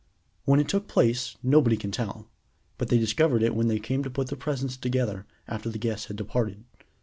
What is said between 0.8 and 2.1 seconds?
place nobody can